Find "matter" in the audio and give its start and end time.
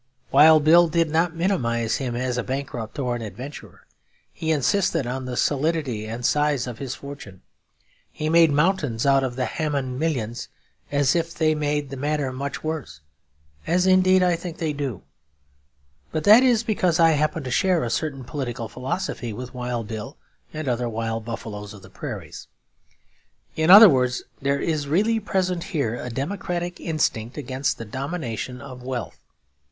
11.97-12.31